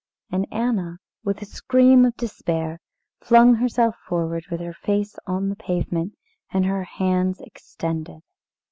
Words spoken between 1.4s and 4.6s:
a scream of despair, flung herself forward with